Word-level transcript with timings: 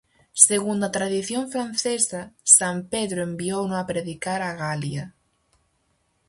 Segundo 0.47 0.83
a 0.85 0.93
tradición 0.97 1.43
francesa, 1.53 2.21
san 2.57 2.77
Pedro 2.91 3.19
enviouno 3.29 3.75
a 3.77 3.87
predicar 3.91 4.39
á 4.47 4.51
Galia. 4.61 5.05